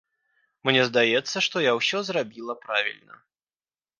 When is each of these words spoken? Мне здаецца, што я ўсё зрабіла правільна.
Мне 0.67 0.85
здаецца, 0.89 1.37
што 1.47 1.57
я 1.65 1.75
ўсё 1.79 2.01
зрабіла 2.09 2.53
правільна. 2.65 3.13